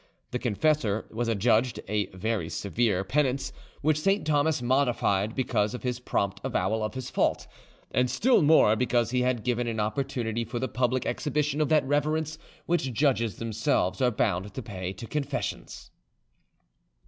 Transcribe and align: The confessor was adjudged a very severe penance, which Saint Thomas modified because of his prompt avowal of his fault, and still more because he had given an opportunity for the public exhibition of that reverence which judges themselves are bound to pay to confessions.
The 0.31 0.39
confessor 0.39 1.05
was 1.11 1.27
adjudged 1.27 1.79
a 1.87 2.07
very 2.07 2.49
severe 2.49 3.03
penance, 3.03 3.53
which 3.83 3.99
Saint 3.99 4.25
Thomas 4.25 4.59
modified 4.59 5.35
because 5.35 5.75
of 5.75 5.83
his 5.83 5.99
prompt 5.99 6.41
avowal 6.43 6.83
of 6.83 6.95
his 6.95 7.11
fault, 7.11 7.45
and 7.91 8.09
still 8.09 8.41
more 8.41 8.75
because 8.75 9.11
he 9.11 9.21
had 9.21 9.43
given 9.43 9.67
an 9.67 9.79
opportunity 9.79 10.43
for 10.43 10.57
the 10.57 10.67
public 10.67 11.05
exhibition 11.05 11.61
of 11.61 11.69
that 11.69 11.85
reverence 11.87 12.39
which 12.65 12.93
judges 12.93 13.35
themselves 13.35 14.01
are 14.01 14.09
bound 14.09 14.55
to 14.55 14.63
pay 14.63 14.91
to 14.93 15.05
confessions. 15.05 15.91